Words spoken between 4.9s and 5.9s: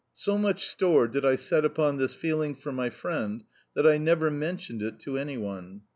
to any one.